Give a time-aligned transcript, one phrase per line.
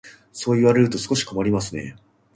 [0.33, 1.95] そう言われると少し困りますね。